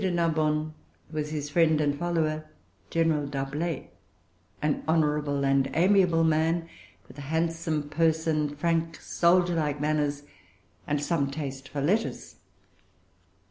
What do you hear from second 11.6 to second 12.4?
for letters.